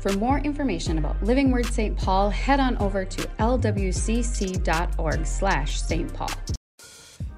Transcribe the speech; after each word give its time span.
For 0.00 0.14
more 0.14 0.38
information 0.38 0.96
about 0.96 1.22
Living 1.22 1.50
Word 1.50 1.66
St. 1.66 1.94
Paul, 1.94 2.30
head 2.30 2.58
on 2.58 2.78
over 2.78 3.04
to 3.04 3.22
lwcc.org 3.38 5.26
slash 5.26 5.82
St. 5.82 6.14
Paul. 6.14 6.30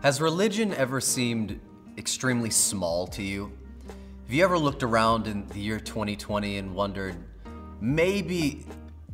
Has 0.00 0.20
religion 0.20 0.72
ever 0.74 1.00
seemed 1.00 1.58
extremely 1.98 2.50
small 2.50 3.08
to 3.08 3.22
you? 3.22 3.50
Have 4.26 4.32
you 4.32 4.44
ever 4.44 4.56
looked 4.56 4.84
around 4.84 5.26
in 5.26 5.44
the 5.48 5.58
year 5.58 5.80
2020 5.80 6.58
and 6.58 6.72
wondered, 6.72 7.16
maybe, 7.80 8.64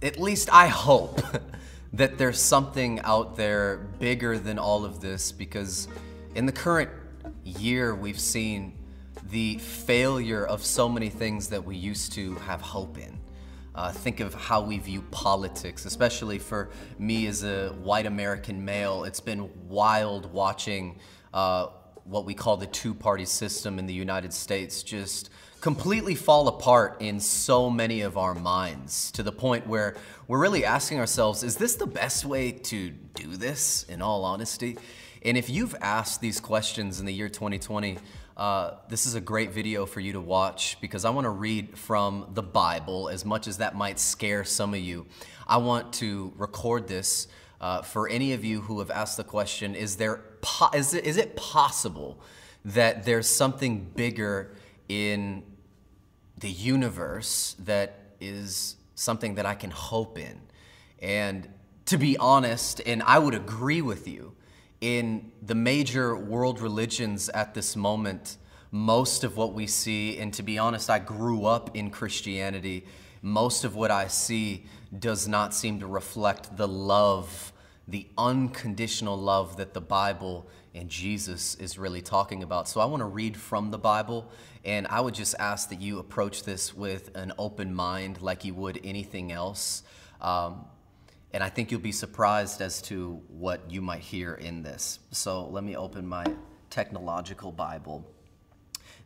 at 0.03 0.19
least 0.21 0.53
I 0.53 0.67
hope, 0.67 1.23
that 1.95 2.19
there's 2.19 2.39
something 2.39 3.01
out 3.01 3.35
there 3.35 3.79
bigger 3.99 4.39
than 4.39 4.59
all 4.59 4.85
of 4.85 5.01
this? 5.01 5.33
Because 5.33 5.89
in 6.35 6.45
the 6.45 6.53
current 6.53 6.91
year, 7.45 7.95
we've 7.95 8.21
seen 8.21 8.75
the 9.30 9.57
failure 9.57 10.45
of 10.45 10.62
so 10.62 10.87
many 10.87 11.09
things 11.09 11.49
that 11.49 11.65
we 11.65 11.77
used 11.77 12.12
to 12.12 12.35
have 12.37 12.61
hope 12.61 12.99
in. 12.99 13.18
Uh, 13.79 13.93
think 13.93 14.19
of 14.19 14.35
how 14.35 14.61
we 14.61 14.77
view 14.77 15.00
politics, 15.13 15.86
especially 15.86 16.36
for 16.36 16.69
me 16.99 17.29
as 17.29 17.45
a 17.45 17.69
white 17.75 18.07
American 18.07 18.64
male. 18.64 19.05
It's 19.05 19.21
been 19.21 19.49
wild 19.69 20.32
watching 20.32 20.99
uh, 21.32 21.69
what 22.03 22.25
we 22.25 22.35
call 22.35 22.57
the 22.57 22.67
two 22.67 22.93
party 22.93 23.25
system 23.25 23.79
in 23.79 23.86
the 23.86 23.95
United 23.95 24.33
States 24.33 24.83
just 24.83 25.31
completely 25.61 26.17
fall 26.17 26.49
apart 26.49 26.96
in 26.99 27.21
so 27.21 27.71
many 27.71 28.00
of 28.00 28.19
our 28.19 28.35
minds 28.35 29.13
to 29.13 29.22
the 29.22 29.31
point 29.31 29.64
where 29.69 29.95
we're 30.27 30.41
really 30.41 30.64
asking 30.64 30.99
ourselves 30.99 31.45
is 31.45 31.55
this 31.55 31.77
the 31.77 31.86
best 31.86 32.25
way 32.25 32.50
to 32.50 32.91
do 32.91 33.36
this, 33.36 33.84
in 33.84 34.03
all 34.03 34.25
honesty? 34.25 34.77
And 35.22 35.36
if 35.36 35.48
you've 35.48 35.77
asked 35.81 36.20
these 36.20 36.41
questions 36.41 36.98
in 36.98 37.06
the 37.06 37.14
year 37.14 37.28
2020, 37.28 37.98
uh, 38.39 38.77
this 38.89 39.05
is 39.05 39.17
a 39.17 39.20
great 39.20 39.51
video 39.51 39.84
for 39.84 39.98
you 39.98 40.12
to 40.12 40.20
watch 40.20 40.81
because 40.81 41.05
I 41.05 41.11
want 41.11 41.25
to 41.25 41.31
read 41.31 41.77
from 41.77 42.28
the 42.34 42.42
Bible 42.42 43.09
as 43.09 43.25
much 43.25 43.48
as 43.48 43.59
that 43.59 43.75
might 43.75 43.98
scare 43.98 44.45
some 44.45 44.75
of 44.75 44.81
you. 44.81 45.06
I 45.48 45.56
want 45.56 45.92
to 45.95 46.33
record 46.37 46.86
this 46.86 47.27
uh, 47.61 47.83
for 47.83 48.08
any 48.08 48.34
of 48.34 48.45
you 48.45 48.61
who 48.61 48.78
have 48.78 48.92
asked 48.92 49.17
the 49.17 49.25
question 49.25 49.75
is, 49.75 49.97
there 49.97 50.22
po- 50.41 50.70
is, 50.72 50.95
it, 50.95 51.05
is 51.05 51.17
it 51.17 51.34
possible 51.34 52.20
that 52.64 53.05
there's 53.05 53.28
something 53.28 53.91
bigger 53.97 54.55
in 54.89 55.42
the 56.39 56.48
universe 56.48 57.56
that 57.58 57.98
is 58.20 58.77
something 58.95 59.34
that 59.34 59.47
I 59.47 59.56
can 59.56 59.73
hope 59.73 60.17
in? 60.17 60.41
And 61.02 61.48
to 61.86 61.98
be 61.98 62.17
honest, 62.19 62.80
and 62.86 63.02
I 63.02 63.19
would 63.19 63.34
agree 63.34 63.83
with 63.83 64.06
you, 64.06 64.36
in 64.80 65.32
the 65.42 65.54
major 65.54 66.16
world 66.16 66.60
religions 66.60 67.28
at 67.30 67.54
this 67.54 67.74
moment, 67.74 68.36
most 68.70 69.24
of 69.24 69.36
what 69.36 69.54
we 69.54 69.66
see, 69.66 70.18
and 70.18 70.32
to 70.34 70.42
be 70.42 70.58
honest, 70.58 70.90
I 70.90 70.98
grew 70.98 71.44
up 71.46 71.76
in 71.76 71.90
Christianity, 71.90 72.86
most 73.22 73.64
of 73.64 73.74
what 73.74 73.90
I 73.90 74.08
see 74.08 74.66
does 74.96 75.26
not 75.26 75.54
seem 75.54 75.80
to 75.80 75.86
reflect 75.86 76.56
the 76.56 76.68
love, 76.68 77.52
the 77.88 78.06
unconditional 78.16 79.16
love 79.16 79.56
that 79.56 79.74
the 79.74 79.80
Bible 79.80 80.48
and 80.74 80.88
Jesus 80.88 81.54
is 81.56 81.78
really 81.78 82.02
talking 82.02 82.42
about. 82.42 82.68
So 82.68 82.80
I 82.80 82.84
want 82.84 83.00
to 83.00 83.06
read 83.06 83.36
from 83.36 83.70
the 83.70 83.78
Bible, 83.78 84.30
and 84.64 84.86
I 84.86 85.00
would 85.00 85.14
just 85.14 85.34
ask 85.38 85.70
that 85.70 85.80
you 85.80 85.98
approach 85.98 86.44
this 86.44 86.74
with 86.74 87.10
an 87.16 87.32
open 87.38 87.74
mind 87.74 88.22
like 88.22 88.44
you 88.44 88.54
would 88.54 88.80
anything 88.84 89.32
else. 89.32 89.82
Um, 90.20 90.66
and 91.32 91.42
I 91.42 91.48
think 91.48 91.70
you'll 91.70 91.80
be 91.80 91.92
surprised 91.92 92.60
as 92.60 92.80
to 92.82 93.20
what 93.28 93.70
you 93.70 93.82
might 93.82 94.00
hear 94.00 94.34
in 94.34 94.62
this. 94.62 94.98
So 95.10 95.46
let 95.48 95.64
me 95.64 95.76
open 95.76 96.06
my 96.06 96.24
technological 96.70 97.52
Bible. 97.52 98.10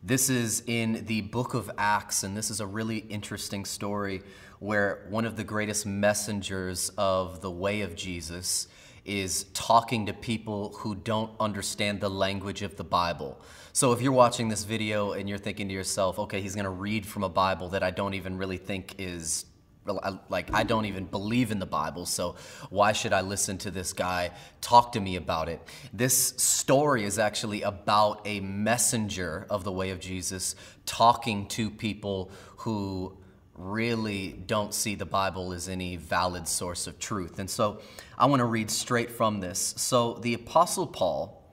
This 0.01 0.29
is 0.29 0.63
in 0.67 1.05
the 1.05 1.21
book 1.21 1.53
of 1.53 1.71
Acts, 1.77 2.23
and 2.23 2.35
this 2.35 2.49
is 2.49 2.59
a 2.59 2.67
really 2.67 2.97
interesting 2.97 3.65
story 3.65 4.21
where 4.59 5.05
one 5.09 5.25
of 5.25 5.35
the 5.35 5.43
greatest 5.43 5.85
messengers 5.85 6.91
of 6.97 7.41
the 7.41 7.51
way 7.51 7.81
of 7.81 7.95
Jesus 7.95 8.67
is 9.05 9.45
talking 9.53 10.05
to 10.05 10.13
people 10.13 10.73
who 10.77 10.95
don't 10.95 11.31
understand 11.39 11.99
the 11.99 12.09
language 12.09 12.61
of 12.61 12.77
the 12.77 12.83
Bible. 12.83 13.41
So 13.73 13.91
if 13.91 14.01
you're 14.01 14.13
watching 14.13 14.47
this 14.47 14.63
video 14.63 15.13
and 15.13 15.27
you're 15.27 15.37
thinking 15.37 15.67
to 15.67 15.73
yourself, 15.73 16.19
okay, 16.19 16.41
he's 16.41 16.55
going 16.55 16.65
to 16.65 16.69
read 16.69 17.05
from 17.05 17.23
a 17.23 17.29
Bible 17.29 17.69
that 17.69 17.83
I 17.83 17.91
don't 17.91 18.13
even 18.13 18.37
really 18.37 18.57
think 18.57 18.95
is 18.97 19.45
like 19.85 20.53
I 20.53 20.63
don't 20.63 20.85
even 20.85 21.05
believe 21.05 21.51
in 21.51 21.59
the 21.59 21.65
Bible, 21.65 22.05
so 22.05 22.35
why 22.69 22.93
should 22.93 23.13
I 23.13 23.21
listen 23.21 23.57
to 23.59 23.71
this 23.71 23.93
guy 23.93 24.31
talk 24.61 24.93
to 24.93 24.99
me 24.99 25.15
about 25.15 25.49
it? 25.49 25.61
This 25.91 26.33
story 26.37 27.03
is 27.03 27.19
actually 27.19 27.61
about 27.63 28.21
a 28.25 28.39
messenger 28.39 29.45
of 29.49 29.63
the 29.63 29.71
way 29.71 29.89
of 29.89 29.99
Jesus 29.99 30.55
talking 30.85 31.47
to 31.49 31.69
people 31.69 32.31
who 32.57 33.17
really 33.55 34.31
don't 34.47 34.73
see 34.73 34.95
the 34.95 35.05
Bible 35.05 35.53
as 35.53 35.69
any 35.69 35.95
valid 35.95 36.47
source 36.47 36.87
of 36.87 36.97
truth. 36.97 37.39
And 37.39 37.49
so 37.49 37.81
I 38.17 38.25
want 38.25 38.39
to 38.39 38.45
read 38.45 38.71
straight 38.71 39.11
from 39.11 39.41
this. 39.41 39.75
So 39.77 40.15
the 40.15 40.33
apostle 40.33 40.87
Paul, 40.87 41.43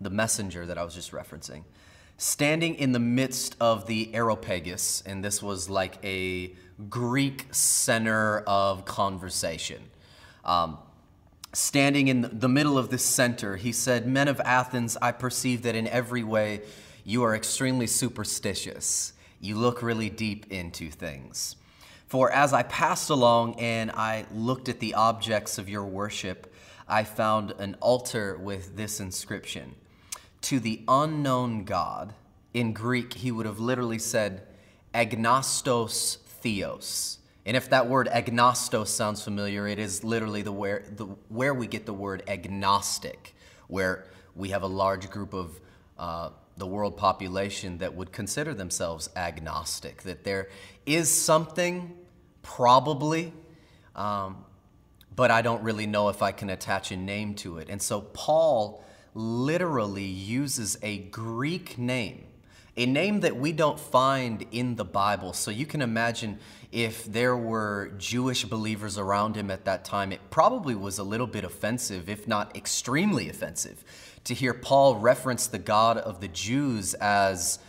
the 0.00 0.10
messenger 0.10 0.66
that 0.66 0.78
I 0.78 0.84
was 0.84 0.94
just 0.94 1.12
referencing, 1.12 1.64
standing 2.16 2.76
in 2.76 2.92
the 2.92 2.98
midst 2.98 3.56
of 3.60 3.86
the 3.86 4.14
Areopagus, 4.14 5.02
and 5.04 5.24
this 5.24 5.42
was 5.42 5.68
like 5.68 5.98
a 6.04 6.54
Greek 6.88 7.46
center 7.50 8.40
of 8.40 8.84
conversation. 8.84 9.90
Um, 10.44 10.78
standing 11.52 12.08
in 12.08 12.28
the 12.32 12.48
middle 12.48 12.78
of 12.78 12.90
this 12.90 13.04
center, 13.04 13.56
he 13.56 13.72
said, 13.72 14.06
Men 14.06 14.28
of 14.28 14.40
Athens, 14.40 14.96
I 15.00 15.12
perceive 15.12 15.62
that 15.62 15.74
in 15.74 15.86
every 15.88 16.22
way 16.22 16.62
you 17.04 17.22
are 17.24 17.34
extremely 17.34 17.86
superstitious. 17.86 19.12
You 19.40 19.56
look 19.56 19.82
really 19.82 20.10
deep 20.10 20.50
into 20.50 20.90
things. 20.90 21.56
For 22.06 22.30
as 22.30 22.52
I 22.52 22.62
passed 22.62 23.10
along 23.10 23.58
and 23.58 23.90
I 23.90 24.26
looked 24.32 24.68
at 24.68 24.80
the 24.80 24.94
objects 24.94 25.58
of 25.58 25.68
your 25.68 25.84
worship, 25.84 26.52
I 26.86 27.04
found 27.04 27.52
an 27.58 27.76
altar 27.80 28.36
with 28.36 28.76
this 28.76 29.00
inscription 29.00 29.74
To 30.44 30.60
the 30.60 30.82
unknown 30.86 31.64
God. 31.64 32.12
In 32.52 32.74
Greek, 32.74 33.14
he 33.14 33.32
would 33.32 33.46
have 33.46 33.58
literally 33.58 33.98
said, 33.98 34.42
Agnostos 34.94 36.18
theos. 36.26 37.18
And 37.46 37.56
if 37.56 37.70
that 37.70 37.88
word 37.88 38.08
agnostos 38.08 38.90
sounds 38.90 39.22
familiar, 39.22 39.66
it 39.66 39.78
is 39.78 40.04
literally 40.04 40.42
the 40.42 40.52
where, 40.52 40.84
the, 40.96 41.06
where 41.28 41.54
we 41.54 41.66
get 41.66 41.86
the 41.86 41.94
word 41.94 42.22
agnostic, 42.28 43.34
where 43.68 44.04
we 44.36 44.50
have 44.50 44.62
a 44.62 44.66
large 44.66 45.08
group 45.08 45.32
of 45.32 45.58
uh, 45.98 46.28
the 46.58 46.66
world 46.66 46.98
population 46.98 47.78
that 47.78 47.94
would 47.94 48.12
consider 48.12 48.52
themselves 48.52 49.08
agnostic, 49.16 50.02
that 50.02 50.24
there 50.24 50.48
is 50.84 51.10
something, 51.10 51.96
probably, 52.42 53.32
um, 53.96 54.44
but 55.16 55.30
I 55.30 55.40
don't 55.40 55.62
really 55.62 55.86
know 55.86 56.10
if 56.10 56.20
I 56.20 56.32
can 56.32 56.50
attach 56.50 56.92
a 56.92 56.96
name 56.96 57.34
to 57.36 57.56
it. 57.58 57.68
And 57.70 57.80
so 57.80 58.02
Paul 58.02 58.84
literally 59.14 60.04
uses 60.04 60.76
a 60.82 60.98
Greek 60.98 61.78
name 61.78 62.26
a 62.76 62.86
name 62.86 63.20
that 63.20 63.36
we 63.36 63.52
don't 63.52 63.78
find 63.78 64.44
in 64.50 64.74
the 64.76 64.84
Bible. 64.84 65.32
So 65.32 65.50
you 65.50 65.66
can 65.66 65.80
imagine 65.80 66.38
if 66.72 67.04
there 67.04 67.36
were 67.36 67.92
Jewish 67.98 68.44
believers 68.44 68.98
around 68.98 69.36
him 69.36 69.50
at 69.50 69.64
that 69.64 69.84
time, 69.84 70.10
it 70.10 70.20
probably 70.30 70.74
was 70.74 70.98
a 70.98 71.04
little 71.04 71.28
bit 71.28 71.44
offensive, 71.44 72.08
if 72.08 72.26
not 72.26 72.56
extremely 72.56 73.28
offensive, 73.28 73.84
to 74.24 74.34
hear 74.34 74.52
Paul 74.52 74.96
reference 74.96 75.46
the 75.46 75.58
God 75.58 75.98
of 75.98 76.20
the 76.20 76.28
Jews 76.28 76.94
as 76.94 77.60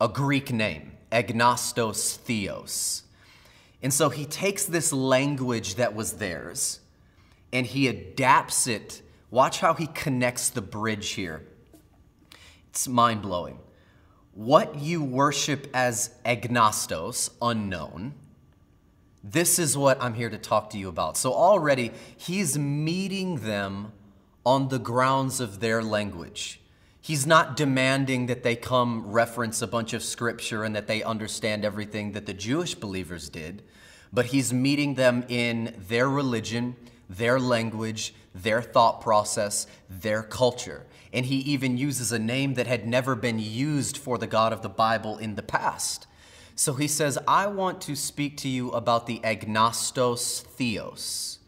a 0.00 0.08
Greek 0.08 0.52
name, 0.52 0.92
agnostos 1.12 2.16
theos. 2.16 3.04
And 3.80 3.92
so 3.92 4.08
he 4.08 4.24
takes 4.24 4.64
this 4.64 4.92
language 4.92 5.76
that 5.76 5.94
was 5.94 6.14
theirs 6.14 6.80
and 7.52 7.66
he 7.66 7.86
adapts 7.86 8.66
it. 8.66 9.02
Watch 9.32 9.58
how 9.58 9.74
he 9.74 9.88
connects 9.88 10.50
the 10.50 10.62
bridge 10.62 11.10
here. 11.10 11.42
It's 12.68 12.86
mind 12.86 13.22
blowing 13.22 13.58
what 14.34 14.76
you 14.76 15.02
worship 15.02 15.66
as 15.74 16.10
agnostos, 16.24 17.30
unknown, 17.42 18.14
this 19.22 19.58
is 19.58 19.76
what 19.76 20.02
I'm 20.02 20.14
here 20.14 20.30
to 20.30 20.38
talk 20.38 20.70
to 20.70 20.78
you 20.78 20.88
about. 20.88 21.16
So 21.16 21.32
already 21.32 21.92
he's 22.16 22.58
meeting 22.58 23.36
them 23.36 23.92
on 24.44 24.68
the 24.68 24.78
grounds 24.78 25.38
of 25.38 25.60
their 25.60 25.82
language. 25.82 26.60
He's 27.00 27.26
not 27.26 27.56
demanding 27.56 28.26
that 28.26 28.42
they 28.42 28.56
come 28.56 29.10
reference 29.10 29.62
a 29.62 29.66
bunch 29.66 29.92
of 29.92 30.02
scripture 30.02 30.64
and 30.64 30.74
that 30.74 30.86
they 30.86 31.02
understand 31.02 31.64
everything 31.64 32.12
that 32.12 32.26
the 32.26 32.34
Jewish 32.34 32.74
believers 32.74 33.28
did, 33.28 33.62
but 34.12 34.26
he's 34.26 34.52
meeting 34.52 34.94
them 34.94 35.24
in 35.28 35.74
their 35.88 36.08
religion, 36.08 36.76
their 37.16 37.38
language, 37.38 38.14
their 38.34 38.62
thought 38.62 39.00
process, 39.00 39.66
their 39.88 40.22
culture. 40.22 40.86
And 41.12 41.26
he 41.26 41.36
even 41.38 41.76
uses 41.76 42.10
a 42.12 42.18
name 42.18 42.54
that 42.54 42.66
had 42.66 42.86
never 42.86 43.14
been 43.14 43.38
used 43.38 43.98
for 43.98 44.16
the 44.18 44.26
God 44.26 44.52
of 44.52 44.62
the 44.62 44.68
Bible 44.68 45.18
in 45.18 45.34
the 45.34 45.42
past. 45.42 46.06
So 46.54 46.74
he 46.74 46.88
says, 46.88 47.18
I 47.26 47.46
want 47.46 47.80
to 47.82 47.96
speak 47.96 48.36
to 48.38 48.48
you 48.48 48.70
about 48.70 49.06
the 49.06 49.24
agnostos 49.24 50.40
theos, 50.40 51.38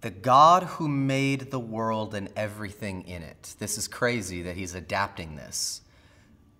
the 0.00 0.10
God 0.10 0.62
who 0.64 0.88
made 0.88 1.50
the 1.50 1.60
world 1.60 2.14
and 2.14 2.30
everything 2.34 3.02
in 3.02 3.22
it. 3.22 3.54
This 3.58 3.76
is 3.76 3.88
crazy 3.88 4.42
that 4.42 4.56
he's 4.56 4.74
adapting 4.74 5.36
this. 5.36 5.82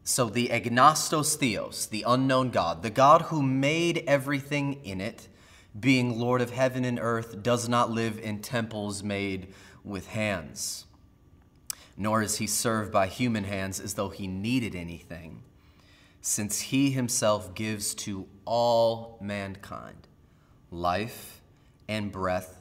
So 0.05 0.26
the 0.28 0.52
agnostos 0.52 1.37
theos, 1.37 1.87
the 1.87 2.05
unknown 2.06 2.50
God, 2.50 2.82
the 2.82 2.90
God 2.90 3.23
who 3.23 3.43
made 3.43 4.05
everything 4.06 4.84
in 4.84 5.00
it, 5.00 5.28
being 5.78 6.19
Lord 6.19 6.40
of 6.40 6.50
heaven 6.50 6.84
and 6.84 6.99
earth, 7.00 7.43
does 7.43 7.69
not 7.69 7.90
live 7.90 8.19
in 8.19 8.40
temples 8.40 9.02
made 9.02 9.52
with 9.84 10.08
hands. 10.08 10.87
Nor 11.96 12.22
is 12.22 12.38
he 12.38 12.46
served 12.46 12.93
by 12.93 13.06
human 13.06 13.44
hands 13.44 13.78
as 13.78 13.94
though 13.94 14.08
he 14.08 14.26
needed 14.26 14.75
anything, 14.75 15.43
since 16.20 16.61
he 16.61 16.90
himself 16.90 17.55
gives 17.55 17.94
to 17.94 18.26
all 18.44 19.19
mankind 19.20 20.08
life 20.70 21.40
and 21.88 22.12
breath 22.12 22.61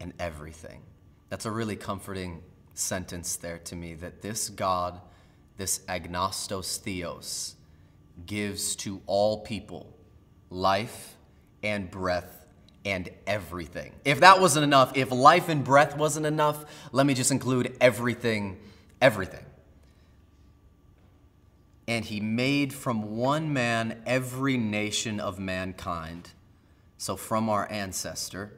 and 0.00 0.12
everything. 0.18 0.82
That's 1.28 1.46
a 1.46 1.50
really 1.50 1.76
comforting 1.76 2.42
sentence 2.74 3.36
there 3.36 3.58
to 3.58 3.76
me 3.76 3.94
that 3.94 4.22
this 4.22 4.48
God, 4.48 5.00
this 5.56 5.80
agnostos 5.88 6.78
theos, 6.78 7.56
gives 8.26 8.76
to 8.76 9.00
all 9.06 9.40
people 9.40 9.96
life 10.50 11.16
and 11.62 11.90
breath 11.90 12.39
and 12.84 13.10
everything. 13.26 13.92
If 14.04 14.20
that 14.20 14.40
wasn't 14.40 14.64
enough, 14.64 14.96
if 14.96 15.10
life 15.10 15.48
and 15.48 15.62
breath 15.62 15.96
wasn't 15.96 16.26
enough, 16.26 16.64
let 16.92 17.06
me 17.06 17.14
just 17.14 17.30
include 17.30 17.76
everything, 17.80 18.58
everything. 19.00 19.44
And 21.86 22.04
he 22.04 22.20
made 22.20 22.72
from 22.72 23.16
one 23.16 23.52
man 23.52 24.00
every 24.06 24.56
nation 24.56 25.20
of 25.20 25.38
mankind. 25.38 26.30
So 26.98 27.16
from 27.16 27.48
our 27.48 27.70
ancestor, 27.70 28.52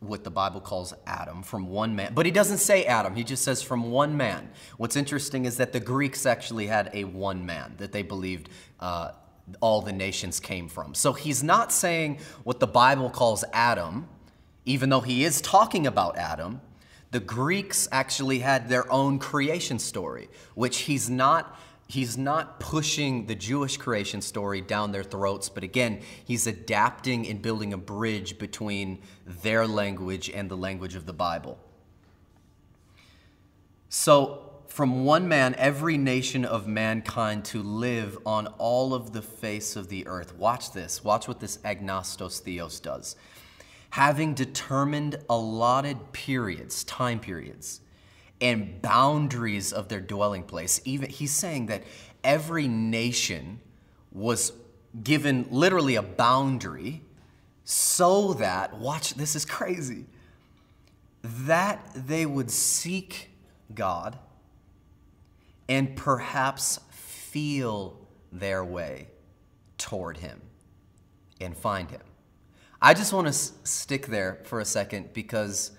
what 0.00 0.22
the 0.22 0.30
Bible 0.30 0.60
calls 0.60 0.92
Adam, 1.06 1.42
from 1.42 1.68
one 1.68 1.96
man. 1.96 2.12
But 2.14 2.26
he 2.26 2.32
doesn't 2.32 2.58
say 2.58 2.84
Adam, 2.84 3.14
he 3.14 3.24
just 3.24 3.42
says 3.42 3.62
from 3.62 3.90
one 3.90 4.16
man. 4.16 4.50
What's 4.76 4.96
interesting 4.96 5.46
is 5.46 5.56
that 5.56 5.72
the 5.72 5.80
Greeks 5.80 6.26
actually 6.26 6.66
had 6.66 6.90
a 6.92 7.04
one 7.04 7.46
man 7.46 7.74
that 7.78 7.92
they 7.92 8.02
believed 8.02 8.50
uh, 8.80 9.12
all 9.60 9.82
the 9.82 9.92
nations 9.92 10.40
came 10.40 10.68
from. 10.68 10.94
So 10.94 11.12
he's 11.12 11.42
not 11.42 11.72
saying 11.72 12.18
what 12.44 12.60
the 12.60 12.66
Bible 12.66 13.10
calls 13.10 13.44
Adam, 13.52 14.08
even 14.64 14.88
though 14.88 15.00
he 15.00 15.24
is 15.24 15.40
talking 15.40 15.86
about 15.86 16.16
Adam. 16.16 16.60
The 17.10 17.20
Greeks 17.20 17.88
actually 17.92 18.40
had 18.40 18.68
their 18.68 18.90
own 18.90 19.18
creation 19.18 19.78
story, 19.78 20.28
which 20.54 20.80
he's 20.80 21.08
not 21.08 21.58
he's 21.86 22.16
not 22.16 22.58
pushing 22.60 23.26
the 23.26 23.34
Jewish 23.34 23.76
creation 23.76 24.20
story 24.20 24.60
down 24.60 24.90
their 24.92 25.04
throats, 25.04 25.48
but 25.48 25.62
again, 25.62 26.00
he's 26.24 26.46
adapting 26.46 27.28
and 27.28 27.42
building 27.42 27.72
a 27.72 27.76
bridge 27.76 28.38
between 28.38 29.00
their 29.26 29.66
language 29.66 30.30
and 30.30 30.50
the 30.50 30.56
language 30.56 30.94
of 30.94 31.06
the 31.06 31.12
Bible. 31.12 31.58
So, 33.90 34.43
from 34.74 35.04
one 35.04 35.28
man, 35.28 35.54
every 35.56 35.96
nation 35.96 36.44
of 36.44 36.66
mankind 36.66 37.44
to 37.44 37.62
live 37.62 38.18
on 38.26 38.48
all 38.58 38.92
of 38.92 39.12
the 39.12 39.22
face 39.22 39.76
of 39.76 39.88
the 39.88 40.04
earth. 40.08 40.34
Watch 40.36 40.72
this. 40.72 41.04
Watch 41.04 41.28
what 41.28 41.38
this 41.38 41.60
agnostos 41.64 42.40
theos 42.40 42.80
does. 42.80 43.14
Having 43.90 44.34
determined 44.34 45.16
allotted 45.30 46.12
periods, 46.12 46.82
time 46.82 47.20
periods, 47.20 47.82
and 48.40 48.82
boundaries 48.82 49.72
of 49.72 49.88
their 49.88 50.00
dwelling 50.00 50.42
place. 50.42 50.80
Even 50.84 51.08
he's 51.08 51.30
saying 51.30 51.66
that 51.66 51.84
every 52.24 52.66
nation 52.66 53.60
was 54.10 54.52
given 55.04 55.46
literally 55.52 55.94
a 55.94 56.02
boundary 56.02 57.00
so 57.62 58.32
that 58.34 58.76
watch 58.76 59.14
this 59.14 59.36
is 59.36 59.44
crazy 59.44 60.06
that 61.22 61.88
they 61.94 62.26
would 62.26 62.50
seek 62.50 63.30
God 63.72 64.18
and 65.68 65.96
perhaps 65.96 66.80
feel 66.90 67.98
their 68.30 68.64
way 68.64 69.08
toward 69.78 70.18
him 70.18 70.40
and 71.40 71.56
find 71.56 71.90
him. 71.90 72.02
I 72.80 72.94
just 72.94 73.12
want 73.12 73.26
to 73.26 73.30
s- 73.30 73.52
stick 73.64 74.06
there 74.06 74.40
for 74.44 74.60
a 74.60 74.64
second 74.64 75.12
because 75.12 75.72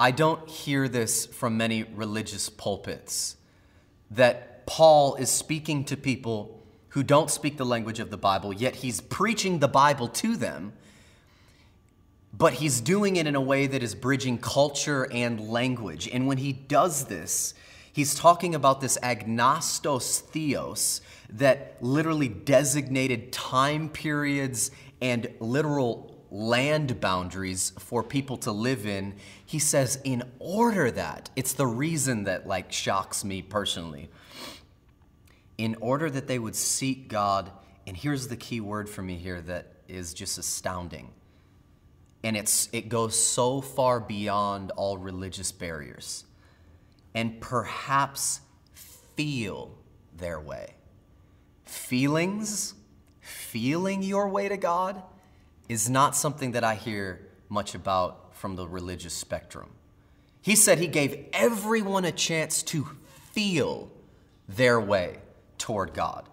I 0.00 0.10
don't 0.10 0.48
hear 0.48 0.88
this 0.88 1.26
from 1.26 1.56
many 1.56 1.82
religious 1.82 2.48
pulpits 2.48 3.36
that 4.10 4.66
Paul 4.66 5.14
is 5.16 5.30
speaking 5.30 5.84
to 5.86 5.96
people 5.96 6.62
who 6.90 7.02
don't 7.02 7.30
speak 7.30 7.56
the 7.56 7.66
language 7.66 8.00
of 8.00 8.10
the 8.10 8.16
Bible, 8.16 8.52
yet 8.52 8.76
he's 8.76 9.00
preaching 9.00 9.58
the 9.58 9.68
Bible 9.68 10.08
to 10.08 10.36
them, 10.36 10.72
but 12.32 12.54
he's 12.54 12.80
doing 12.80 13.16
it 13.16 13.26
in 13.26 13.34
a 13.34 13.40
way 13.40 13.66
that 13.66 13.82
is 13.82 13.94
bridging 13.94 14.38
culture 14.38 15.10
and 15.12 15.48
language. 15.48 16.08
And 16.08 16.26
when 16.26 16.38
he 16.38 16.52
does 16.52 17.06
this, 17.06 17.54
he's 17.98 18.14
talking 18.14 18.54
about 18.54 18.80
this 18.80 18.96
agnostos 19.02 20.20
theos 20.20 21.00
that 21.30 21.76
literally 21.80 22.28
designated 22.28 23.32
time 23.32 23.88
periods 23.88 24.70
and 25.00 25.26
literal 25.40 26.16
land 26.30 27.00
boundaries 27.00 27.72
for 27.76 28.04
people 28.04 28.36
to 28.36 28.52
live 28.52 28.86
in. 28.86 29.16
He 29.44 29.58
says, 29.58 29.98
in 30.04 30.22
order 30.38 30.92
that, 30.92 31.30
it's 31.34 31.54
the 31.54 31.66
reason 31.66 32.22
that 32.22 32.46
like 32.46 32.70
shocks 32.70 33.24
me 33.24 33.42
personally. 33.42 34.08
In 35.56 35.74
order 35.80 36.08
that 36.08 36.28
they 36.28 36.38
would 36.38 36.54
seek 36.54 37.08
God, 37.08 37.50
and 37.84 37.96
here's 37.96 38.28
the 38.28 38.36
key 38.36 38.60
word 38.60 38.88
for 38.88 39.02
me 39.02 39.16
here 39.16 39.40
that 39.40 39.72
is 39.88 40.14
just 40.14 40.38
astounding. 40.38 41.10
And 42.22 42.36
it's 42.36 42.68
it 42.72 42.88
goes 42.90 43.20
so 43.20 43.60
far 43.60 43.98
beyond 43.98 44.70
all 44.76 44.98
religious 44.98 45.50
barriers. 45.50 46.24
And 47.18 47.40
perhaps 47.40 48.42
feel 49.16 49.76
their 50.16 50.38
way. 50.38 50.74
Feelings, 51.64 52.74
feeling 53.18 54.04
your 54.04 54.28
way 54.28 54.48
to 54.48 54.56
God 54.56 55.02
is 55.68 55.90
not 55.90 56.14
something 56.14 56.52
that 56.52 56.62
I 56.62 56.76
hear 56.76 57.26
much 57.48 57.74
about 57.74 58.36
from 58.36 58.54
the 58.54 58.68
religious 58.68 59.14
spectrum. 59.14 59.70
He 60.42 60.54
said 60.54 60.78
he 60.78 60.86
gave 60.86 61.26
everyone 61.32 62.04
a 62.04 62.12
chance 62.12 62.62
to 62.62 62.86
feel 63.32 63.90
their 64.48 64.80
way 64.80 65.18
toward 65.58 65.94
God. 65.94 66.28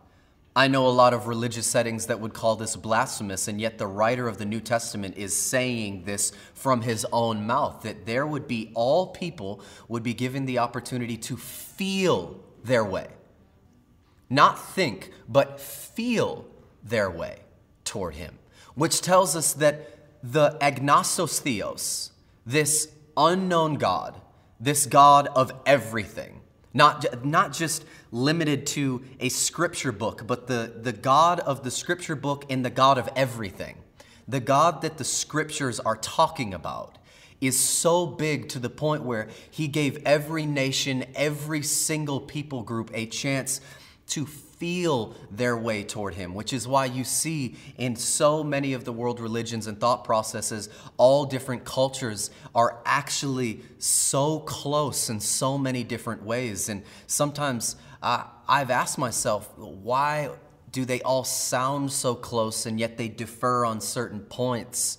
I 0.55 0.67
know 0.69 0.87
a 0.87 0.89
lot 0.89 1.13
of 1.13 1.27
religious 1.27 1.67
settings 1.67 2.07
that 2.07 2.19
would 2.19 2.33
call 2.33 2.55
this 2.55 2.75
blasphemous, 2.75 3.47
and 3.47 3.59
yet 3.59 3.77
the 3.77 3.87
writer 3.87 4.27
of 4.27 4.37
the 4.37 4.45
New 4.45 4.61
Testament 4.61 5.17
is 5.17 5.35
saying 5.35 6.03
this 6.05 6.31
from 6.53 6.81
his 6.81 7.05
own 7.11 7.45
mouth 7.45 7.81
that 7.81 8.05
there 8.05 8.25
would 8.25 8.47
be 8.47 8.71
all 8.73 9.07
people 9.07 9.61
would 9.89 10.03
be 10.03 10.13
given 10.13 10.45
the 10.45 10.59
opportunity 10.59 11.17
to 11.17 11.35
feel 11.35 12.39
their 12.63 12.85
way. 12.85 13.07
Not 14.29 14.57
think, 14.57 15.11
but 15.27 15.59
feel 15.59 16.45
their 16.83 17.09
way 17.09 17.39
toward 17.83 18.15
him 18.15 18.37
which 18.75 19.01
tells 19.01 19.35
us 19.35 19.53
that 19.53 19.89
the 20.21 20.57
agnostos 20.61 21.39
theos, 21.39 22.11
this 22.45 22.89
unknown 23.17 23.75
God, 23.75 24.19
this 24.59 24.85
God 24.85 25.27
of 25.27 25.51
everything, 25.65 26.41
not, 26.73 27.25
not 27.25 27.53
just 27.53 27.85
limited 28.15 28.65
to 28.65 29.03
a 29.19 29.27
scripture 29.27 29.91
book, 29.91 30.25
but 30.25 30.47
the, 30.47 30.71
the 30.81 30.93
God 30.93 31.41
of 31.41 31.63
the 31.63 31.71
scripture 31.71 32.15
book 32.15 32.45
and 32.49 32.63
the 32.63 32.69
God 32.69 32.97
of 32.97 33.09
everything, 33.13 33.75
the 34.25 34.39
God 34.39 34.81
that 34.83 34.97
the 34.97 35.03
scriptures 35.03 35.81
are 35.81 35.97
talking 35.97 36.53
about 36.53 36.97
is 37.41 37.59
so 37.59 38.07
big 38.07 38.47
to 38.49 38.59
the 38.59 38.69
point 38.69 39.03
where 39.03 39.27
he 39.51 39.67
gave 39.67 40.01
every 40.05 40.45
nation, 40.45 41.03
every 41.13 41.61
single 41.61 42.21
people 42.21 42.63
group 42.63 42.89
a 42.93 43.05
chance 43.05 43.59
to 44.07 44.25
feel 44.57 45.15
their 45.31 45.57
way 45.57 45.83
toward 45.83 46.13
Him, 46.13 46.33
which 46.33 46.53
is 46.53 46.67
why 46.67 46.85
you 46.85 47.03
see 47.03 47.55
in 47.77 47.95
so 47.95 48.43
many 48.43 48.73
of 48.73 48.85
the 48.85 48.93
world 48.93 49.19
religions 49.19 49.67
and 49.67 49.79
thought 49.79 50.03
processes, 50.03 50.69
all 50.97 51.25
different 51.25 51.65
cultures 51.65 52.31
are 52.53 52.81
actually 52.85 53.61
so 53.79 54.39
close 54.39 55.09
in 55.09 55.19
so 55.19 55.57
many 55.57 55.83
different 55.83 56.23
ways. 56.23 56.69
And 56.69 56.83
sometimes 57.07 57.75
uh, 58.01 58.23
I've 58.47 58.71
asked 58.71 58.97
myself, 58.97 59.51
why 59.57 60.29
do 60.71 60.85
they 60.85 61.01
all 61.01 61.23
sound 61.23 61.91
so 61.91 62.15
close 62.15 62.65
and 62.65 62.79
yet 62.79 62.97
they 62.97 63.07
differ 63.07 63.65
on 63.65 63.81
certain 63.81 64.21
points? 64.21 64.97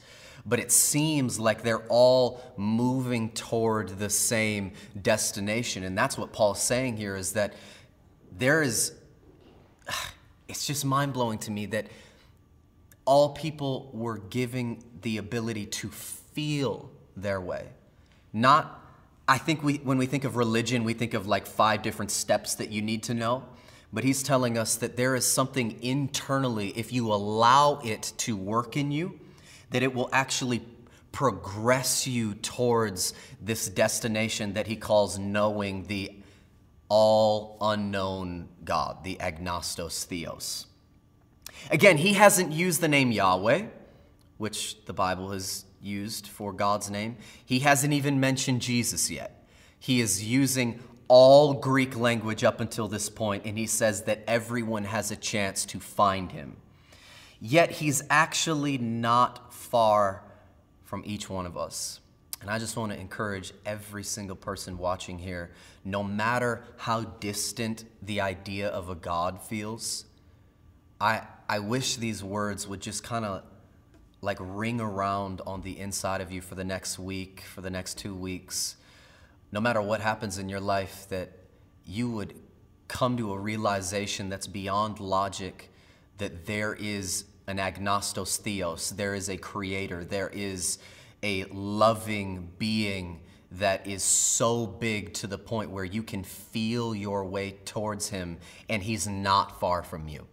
but 0.48 0.60
it 0.60 0.70
seems 0.70 1.40
like 1.40 1.62
they're 1.62 1.84
all 1.88 2.40
moving 2.56 3.30
toward 3.32 3.88
the 3.98 4.08
same 4.08 4.70
destination. 5.02 5.82
And 5.82 5.98
that's 5.98 6.16
what 6.16 6.32
Paul's 6.32 6.62
saying 6.62 6.96
here 6.96 7.16
is 7.16 7.32
that 7.32 7.54
there 8.30 8.62
is 8.62 8.92
it's 10.48 10.66
just 10.66 10.84
mind 10.84 11.12
blowing 11.12 11.38
to 11.40 11.50
me 11.50 11.66
that 11.66 11.86
all 13.04 13.30
people 13.30 13.90
were 13.92 14.18
giving 14.18 14.82
the 15.02 15.16
ability 15.18 15.66
to 15.66 15.88
feel 15.88 16.90
their 17.16 17.40
way. 17.40 17.66
Not, 18.32 18.84
I 19.28 19.38
think 19.38 19.62
we, 19.62 19.76
when 19.76 19.96
we 19.96 20.06
think 20.06 20.24
of 20.24 20.36
religion, 20.36 20.84
we 20.84 20.92
think 20.92 21.14
of 21.14 21.26
like 21.26 21.46
five 21.46 21.82
different 21.82 22.10
steps 22.10 22.56
that 22.56 22.70
you 22.70 22.82
need 22.82 23.04
to 23.04 23.14
know. 23.14 23.44
But 23.92 24.04
he's 24.04 24.22
telling 24.22 24.58
us 24.58 24.76
that 24.76 24.96
there 24.96 25.14
is 25.14 25.24
something 25.24 25.80
internally, 25.82 26.68
if 26.76 26.92
you 26.92 27.12
allow 27.12 27.80
it 27.84 28.12
to 28.18 28.36
work 28.36 28.76
in 28.76 28.90
you, 28.90 29.18
that 29.70 29.82
it 29.82 29.94
will 29.94 30.10
actually 30.12 30.62
progress 31.12 32.06
you 32.06 32.34
towards 32.34 33.14
this 33.40 33.68
destination 33.68 34.52
that 34.52 34.66
he 34.66 34.76
calls 34.76 35.18
knowing 35.18 35.84
the 35.84 36.12
all 36.88 37.56
unknown 37.60 38.48
God, 38.64 39.04
the 39.04 39.20
agnostos 39.20 40.04
theos. 40.04 40.66
Again, 41.70 41.96
he 41.96 42.14
hasn't 42.14 42.52
used 42.52 42.80
the 42.80 42.88
name 42.88 43.10
Yahweh, 43.10 43.66
which 44.38 44.84
the 44.84 44.92
Bible 44.92 45.30
has 45.30 45.64
used 45.80 46.26
for 46.26 46.52
God's 46.52 46.90
name. 46.90 47.16
He 47.44 47.60
hasn't 47.60 47.92
even 47.92 48.20
mentioned 48.20 48.62
Jesus 48.62 49.10
yet. 49.10 49.44
He 49.78 50.00
is 50.00 50.24
using 50.24 50.80
all 51.08 51.54
Greek 51.54 51.96
language 51.96 52.44
up 52.44 52.60
until 52.60 52.88
this 52.88 53.08
point, 53.08 53.44
and 53.44 53.56
he 53.56 53.66
says 53.66 54.02
that 54.02 54.24
everyone 54.26 54.84
has 54.84 55.10
a 55.10 55.16
chance 55.16 55.64
to 55.66 55.80
find 55.80 56.32
him. 56.32 56.56
Yet 57.40 57.70
he's 57.70 58.02
actually 58.10 58.78
not 58.78 59.52
far 59.52 60.22
from 60.84 61.02
each 61.04 61.28
one 61.28 61.46
of 61.46 61.56
us. 61.56 62.00
And 62.46 62.54
I 62.54 62.60
just 62.60 62.76
want 62.76 62.92
to 62.92 63.00
encourage 63.00 63.52
every 63.64 64.04
single 64.04 64.36
person 64.36 64.78
watching 64.78 65.18
here, 65.18 65.50
no 65.84 66.04
matter 66.04 66.62
how 66.76 67.00
distant 67.00 67.84
the 68.00 68.20
idea 68.20 68.68
of 68.68 68.88
a 68.88 68.94
God 68.94 69.42
feels, 69.42 70.04
I, 71.00 71.22
I 71.48 71.58
wish 71.58 71.96
these 71.96 72.22
words 72.22 72.68
would 72.68 72.80
just 72.80 73.02
kind 73.02 73.24
of 73.24 73.42
like 74.20 74.36
ring 74.40 74.80
around 74.80 75.42
on 75.44 75.62
the 75.62 75.76
inside 75.76 76.20
of 76.20 76.30
you 76.30 76.40
for 76.40 76.54
the 76.54 76.62
next 76.62 77.00
week, 77.00 77.40
for 77.40 77.62
the 77.62 77.70
next 77.70 77.98
two 77.98 78.14
weeks. 78.14 78.76
No 79.50 79.60
matter 79.60 79.82
what 79.82 80.00
happens 80.00 80.38
in 80.38 80.48
your 80.48 80.60
life, 80.60 81.08
that 81.08 81.32
you 81.84 82.08
would 82.12 82.32
come 82.86 83.16
to 83.16 83.32
a 83.32 83.38
realization 83.40 84.28
that's 84.28 84.46
beyond 84.46 85.00
logic 85.00 85.68
that 86.18 86.46
there 86.46 86.74
is 86.74 87.24
an 87.48 87.58
agnostos 87.58 88.36
theos, 88.36 88.90
there 88.90 89.16
is 89.16 89.28
a 89.28 89.36
creator, 89.36 90.04
there 90.04 90.28
is 90.28 90.78
a 91.22 91.44
loving 91.44 92.50
being 92.58 93.20
that 93.52 93.86
is 93.86 94.02
so 94.02 94.66
big 94.66 95.14
to 95.14 95.26
the 95.26 95.38
point 95.38 95.70
where 95.70 95.84
you 95.84 96.02
can 96.02 96.22
feel 96.24 96.94
your 96.94 97.24
way 97.24 97.52
towards 97.64 98.08
him 98.08 98.38
and 98.68 98.82
he's 98.82 99.06
not 99.06 99.60
far 99.60 99.82
from 99.82 100.08
you. 100.08 100.26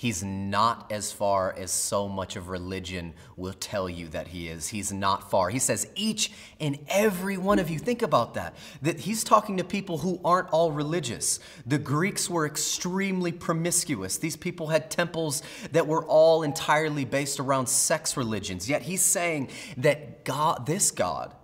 He's 0.00 0.24
not 0.24 0.90
as 0.90 1.12
far 1.12 1.54
as 1.58 1.70
so 1.70 2.08
much 2.08 2.34
of 2.34 2.48
religion 2.48 3.12
will 3.36 3.52
tell 3.52 3.86
you 3.86 4.08
that 4.08 4.28
he 4.28 4.48
is. 4.48 4.68
He's 4.68 4.90
not 4.90 5.30
far. 5.30 5.50
He 5.50 5.58
says, 5.58 5.86
each 5.94 6.32
and 6.58 6.78
every 6.88 7.36
one 7.36 7.58
of 7.58 7.68
you, 7.68 7.78
think 7.78 8.00
about 8.00 8.32
that, 8.32 8.56
that 8.80 9.00
he's 9.00 9.22
talking 9.22 9.58
to 9.58 9.62
people 9.62 9.98
who 9.98 10.18
aren't 10.24 10.48
all 10.54 10.72
religious. 10.72 11.38
The 11.66 11.76
Greeks 11.76 12.30
were 12.30 12.46
extremely 12.46 13.30
promiscuous. 13.30 14.16
These 14.16 14.38
people 14.38 14.68
had 14.68 14.90
temples 14.90 15.42
that 15.72 15.86
were 15.86 16.06
all 16.06 16.44
entirely 16.44 17.04
based 17.04 17.38
around 17.38 17.66
sex 17.66 18.16
religions. 18.16 18.70
Yet 18.70 18.80
he's 18.80 19.02
saying 19.02 19.50
that 19.76 20.24
God, 20.24 20.64
this 20.64 20.90
God, 20.90 21.34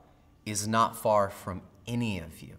is 0.47 0.67
not 0.67 0.97
far 0.97 1.29
from 1.29 1.61
any 1.87 2.21
of 2.21 2.41
you. 2.41 2.57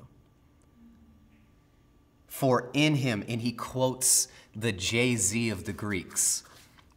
For 2.27 2.69
in 2.73 2.93
him, 2.93 3.25
and 3.27 3.41
he 3.41 3.51
quotes 3.51 4.27
the 4.57 4.71
Jay 4.71 5.15
Z 5.15 5.49
of 5.49 5.65
the 5.65 5.73
Greeks. 5.73 6.43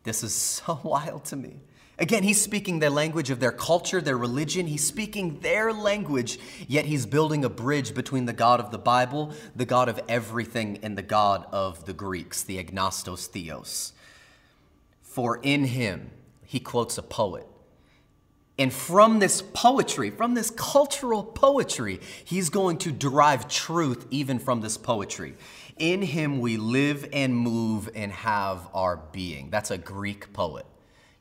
This 0.04 0.24
is 0.24 0.34
so 0.34 0.80
wild 0.82 1.24
to 1.26 1.36
me. 1.36 1.56
Again, 1.98 2.22
he's 2.22 2.40
speaking 2.40 2.78
their 2.78 2.88
language 2.88 3.28
of 3.28 3.40
their 3.40 3.52
culture, 3.52 4.00
their 4.00 4.16
religion. 4.16 4.66
He's 4.66 4.86
speaking 4.86 5.38
their 5.40 5.70
language, 5.70 6.38
yet 6.66 6.86
he's 6.86 7.04
building 7.04 7.44
a 7.44 7.50
bridge 7.50 7.94
between 7.94 8.24
the 8.24 8.32
God 8.32 8.58
of 8.58 8.70
the 8.70 8.78
Bible, 8.78 9.34
the 9.54 9.66
God 9.66 9.90
of 9.90 10.00
everything, 10.08 10.78
and 10.82 10.96
the 10.96 11.02
God 11.02 11.46
of 11.52 11.84
the 11.84 11.92
Greeks, 11.92 12.42
the 12.42 12.58
agnostos 12.58 13.26
theos. 13.26 13.92
For 15.02 15.40
in 15.42 15.64
him, 15.64 16.10
he 16.46 16.58
quotes 16.58 16.96
a 16.96 17.02
poet. 17.02 17.46
And 18.60 18.70
from 18.70 19.20
this 19.20 19.40
poetry, 19.40 20.10
from 20.10 20.34
this 20.34 20.50
cultural 20.50 21.24
poetry, 21.24 21.98
he's 22.26 22.50
going 22.50 22.76
to 22.78 22.92
derive 22.92 23.48
truth 23.48 24.06
even 24.10 24.38
from 24.38 24.60
this 24.60 24.76
poetry. 24.76 25.34
In 25.78 26.02
him 26.02 26.40
we 26.40 26.58
live 26.58 27.08
and 27.14 27.34
move 27.34 27.88
and 27.94 28.12
have 28.12 28.68
our 28.74 28.98
being. 29.12 29.48
That's 29.48 29.70
a 29.70 29.78
Greek 29.78 30.34
poet. 30.34 30.66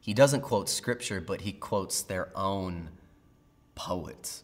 He 0.01 0.13
doesn't 0.13 0.41
quote 0.41 0.67
scripture, 0.67 1.21
but 1.21 1.39
he 1.39 1.53
quotes 1.53 2.01
their 2.01 2.29
own 2.35 2.89
poets. 3.73 4.43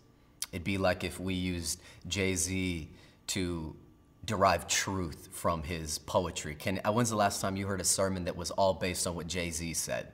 It'd 0.54 0.64
be 0.64 0.78
like 0.78 1.04
if 1.04 1.20
we 1.20 1.34
used 1.34 1.82
Jay 2.08 2.34
Z 2.36 2.90
to 3.28 3.76
derive 4.24 4.70
truth 4.70 5.28
from 5.34 5.64
his 5.64 6.00
poetry. 6.00 6.56
Can, 6.56 6.80
uh, 6.86 6.94
when's 6.94 7.10
the 7.10 7.18
last 7.18 7.42
time 7.42 7.58
you 7.58 7.68
heard 7.68 7.82
a 7.82 7.86
sermon 7.86 8.24
that 8.24 8.38
was 8.38 8.52
all 8.52 8.74
based 8.74 9.06
on 9.06 9.16
what 9.16 9.28
Jay 9.28 9.50
Z 9.50 9.74
said? 9.74 10.14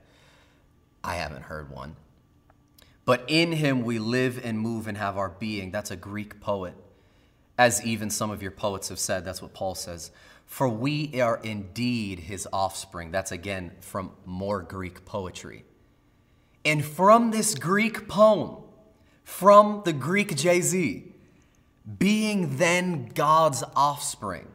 I 1.03 1.17
haven't 1.17 1.43
heard 1.43 1.69
one. 1.69 1.95
But 3.11 3.25
in 3.27 3.51
him 3.51 3.81
we 3.83 3.99
live 3.99 4.39
and 4.41 4.57
move 4.57 4.87
and 4.87 4.97
have 4.97 5.17
our 5.17 5.27
being. 5.27 5.69
That's 5.69 5.91
a 5.91 5.97
Greek 5.97 6.39
poet 6.39 6.73
as 7.57 7.85
even 7.85 8.09
some 8.09 8.31
of 8.31 8.41
your 8.41 8.51
poets 8.51 8.87
have 8.87 8.99
said. 8.99 9.25
That's 9.25 9.41
what 9.41 9.53
Paul 9.53 9.75
says. 9.75 10.11
For 10.45 10.69
we 10.69 11.19
are 11.19 11.41
indeed 11.43 12.19
his 12.19 12.47
offspring. 12.53 13.11
That's 13.11 13.33
again 13.33 13.73
from 13.81 14.11
more 14.25 14.61
Greek 14.61 15.03
poetry. 15.03 15.65
And 16.63 16.85
from 16.85 17.31
this 17.31 17.53
Greek 17.53 18.07
poem, 18.07 18.63
from 19.25 19.81
the 19.83 19.91
Greek 19.91 20.37
Jay 20.37 20.61
Z, 20.61 21.03
being 21.99 22.55
then 22.55 23.07
God's 23.13 23.61
offspring, 23.75 24.47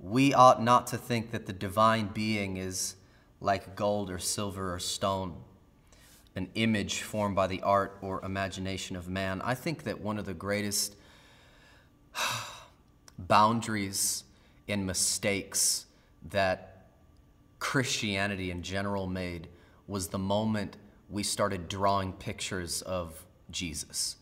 we 0.00 0.32
ought 0.32 0.62
not 0.62 0.86
to 0.86 0.96
think 0.96 1.32
that 1.32 1.46
the 1.46 1.52
divine 1.52 2.10
being 2.14 2.58
is 2.58 2.94
like 3.40 3.74
gold 3.74 4.08
or 4.08 4.20
silver 4.20 4.72
or 4.72 4.78
stone, 4.78 5.34
an 6.36 6.50
image 6.54 7.00
formed 7.00 7.34
by 7.34 7.46
the 7.46 7.62
art 7.62 7.96
or 8.02 8.22
imagination 8.24 8.94
of 8.94 9.08
man. 9.08 9.40
I 9.42 9.54
think 9.54 9.84
that 9.84 10.00
one 10.00 10.18
of 10.18 10.26
the 10.26 10.34
greatest 10.34 10.94
boundaries 13.18 14.22
and 14.68 14.86
mistakes 14.86 15.86
that 16.30 16.86
Christianity 17.58 18.50
in 18.50 18.62
general 18.62 19.06
made 19.06 19.48
was 19.88 20.08
the 20.08 20.18
moment 20.18 20.76
we 21.08 21.22
started 21.22 21.68
drawing 21.68 22.12
pictures 22.12 22.82
of 22.82 23.24
Jesus. 23.50 24.16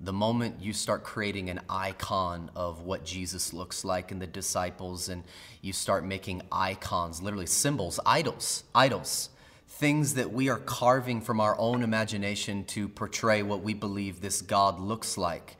The 0.00 0.12
moment 0.12 0.62
you 0.62 0.72
start 0.72 1.02
creating 1.02 1.50
an 1.50 1.60
icon 1.68 2.50
of 2.54 2.82
what 2.82 3.04
Jesus 3.04 3.52
looks 3.52 3.84
like 3.84 4.12
and 4.12 4.22
the 4.22 4.28
disciples, 4.28 5.08
and 5.08 5.24
you 5.60 5.72
start 5.72 6.04
making 6.04 6.42
icons, 6.52 7.20
literally 7.20 7.46
symbols, 7.46 7.98
idols, 8.06 8.62
idols, 8.74 9.30
things 9.68 10.14
that 10.14 10.32
we 10.32 10.48
are 10.48 10.58
carving 10.58 11.20
from 11.20 11.40
our 11.40 11.56
own 11.58 11.82
imagination 11.82 12.64
to 12.64 12.88
portray 12.88 13.42
what 13.42 13.62
we 13.62 13.74
believe 13.74 14.20
this 14.20 14.42
God 14.42 14.80
looks 14.80 15.18
like. 15.18 15.56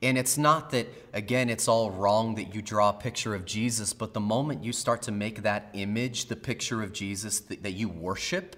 And 0.00 0.16
it's 0.16 0.38
not 0.38 0.70
that, 0.70 0.86
again, 1.12 1.50
it's 1.50 1.66
all 1.66 1.90
wrong 1.90 2.36
that 2.36 2.54
you 2.54 2.62
draw 2.62 2.90
a 2.90 2.92
picture 2.92 3.34
of 3.34 3.44
Jesus, 3.44 3.92
but 3.92 4.14
the 4.14 4.20
moment 4.20 4.62
you 4.62 4.72
start 4.72 5.02
to 5.02 5.12
make 5.12 5.42
that 5.42 5.70
image 5.72 6.26
the 6.26 6.36
picture 6.36 6.82
of 6.82 6.92
Jesus 6.92 7.40
that, 7.40 7.72
you 7.72 7.88
worship, 7.88 8.54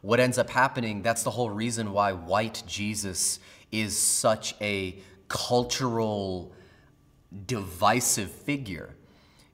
what 0.00 0.20
ends 0.20 0.38
up 0.38 0.48
happening, 0.48 1.02
that's 1.02 1.22
the 1.22 1.30
whole 1.30 1.50
reason 1.50 1.92
why 1.92 2.12
white 2.12 2.62
Jesus 2.66 3.40
is 3.70 3.96
such 3.96 4.54
a 4.62 4.98
cultural, 5.28 6.52
divisive 7.46 8.30
figure. 8.30 8.96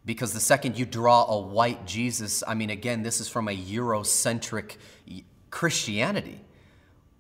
Because 0.07 0.33
the 0.33 0.41
second 0.41 0.79
you 0.79 0.87
draw 0.87 1.27
a 1.27 1.39
white 1.39 1.85
Jesus, 1.85 2.43
I 2.47 2.55
mean, 2.55 2.71
again, 2.71 3.03
this 3.03 3.21
is 3.21 3.29
from 3.29 3.49
a 3.49 3.57
Eurocentric 3.57 4.77
Christianity. 5.51 6.41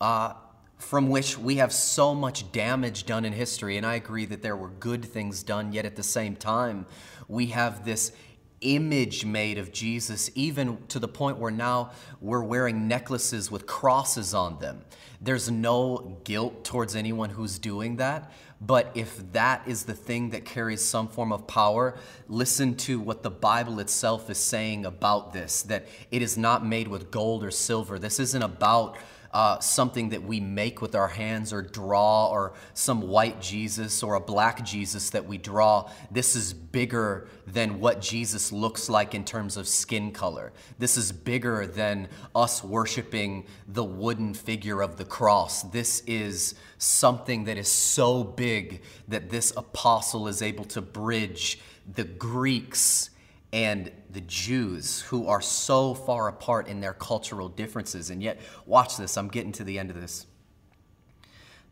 Uh, 0.01 0.35
from 0.79 1.09
which 1.09 1.39
we 1.39 1.57
have 1.57 1.73
so 1.73 2.15
much 2.15 2.51
damage 2.53 3.07
done 3.07 3.25
in 3.25 3.33
history. 3.33 3.77
And 3.77 3.87
I 3.87 3.95
agree 3.95 4.27
that 4.27 4.43
there 4.43 4.57
were 4.57 4.69
good 4.69 5.05
things 5.05 5.43
done, 5.43 5.73
yet 5.73 5.87
at 5.87 5.97
the 5.97 6.03
same 6.03 6.37
time, 6.37 6.87
we 7.29 7.47
have 7.47 7.85
this 7.85 8.13
image 8.61 9.25
made 9.25 9.59
of 9.59 9.73
Jesus, 9.73 10.31
even 10.35 10.79
to 10.89 10.99
the 10.99 11.09
point 11.09 11.39
where 11.39 11.51
now 11.51 11.93
we're 12.21 12.43
wearing 12.43 12.89
necklaces 12.89 13.51
with 13.51 13.67
crosses 13.67 14.35
on 14.35 14.59
them. 14.59 14.85
There's 15.21 15.51
no 15.51 16.19
guilt 16.25 16.65
towards 16.65 16.95
anyone 16.95 17.31
who's 17.31 17.59
doing 17.59 17.97
that. 17.97 18.33
But 18.61 18.91
if 18.95 19.33
that 19.33 19.63
is 19.67 19.85
the 19.85 19.95
thing 19.95 20.31
that 20.31 20.45
carries 20.45 20.83
some 20.83 21.09
form 21.09 21.33
of 21.33 21.47
power, 21.47 21.97
listen 22.29 22.75
to 22.77 22.99
what 22.99 23.23
the 23.23 23.31
Bible 23.31 23.81
itself 23.81 24.31
is 24.31 24.39
saying 24.39 24.87
about 24.87 25.33
this 25.33 25.63
that 25.65 25.87
it 26.11 26.23
is 26.23 26.39
not 26.39 26.65
made 26.65 26.89
with 26.89 27.11
gold 27.11 27.45
or 27.45 27.51
silver. 27.51 27.99
This 27.99 28.19
isn't 28.19 28.43
about 28.43 28.97
uh, 29.37 29.61
something 29.61 30.09
that 30.09 30.23
we 30.23 30.41
make 30.41 30.81
with 30.81 30.95
our 30.95 31.09
hands 31.09 31.53
or 31.53 31.61
draw, 31.61 32.31
or 32.31 32.55
some 32.73 33.03
white 33.03 33.39
Jesus 33.39 34.03
or 34.03 34.15
a 34.15 34.21
black 34.21 34.65
Jesus 34.65 35.11
that 35.11 35.27
we 35.27 35.37
draw. 35.37 35.91
This 36.11 36.35
is 36.35 36.55
bigger 36.55 37.29
than 37.47 37.79
what 37.79 38.01
Jesus 38.01 38.51
looks 38.51 38.89
like 38.89 39.15
in 39.15 39.27
terms 39.27 39.59
of 39.59 39.69
skin 39.69 40.11
color. 40.11 40.55
This 40.79 40.97
is 40.97 41.13
bigger 41.13 41.67
than 41.67 42.09
us 42.35 42.65
worshiping 42.65 43.45
the 43.69 43.85
wooden 43.85 44.33
figure 44.33 44.81
of 44.81 44.97
the 44.97 45.05
cross. 45.05 45.65
This 45.65 46.03
is 46.07 46.55
something 46.79 47.45
that 47.45 47.59
is 47.59 47.69
so 47.69 48.25
big 48.25 48.81
that 49.07 49.29
this 49.29 49.53
apostle 49.55 50.29
is 50.29 50.41
able 50.41 50.65
to 50.65 50.81
bridge 50.81 51.61
the 51.87 52.05
Greeks 52.05 53.11
and 53.53 53.91
the 54.11 54.21
Jews 54.23 55.01
who 55.03 55.29
are 55.29 55.41
so 55.41 55.95
far 55.95 56.29
apart 56.29 56.69
in 56.69 56.81
their 56.81 56.93
cultural 56.93 57.49
differences. 57.49 58.11
And 58.11 58.23
yet, 58.23 58.41
watch 58.65 58.97
this, 58.97 59.17
I'm 59.17 59.29
getting 59.29 59.53
to 59.53 59.65
the 59.65 59.79
end 59.79 59.91
of 59.91 60.01
this. 60.01 60.27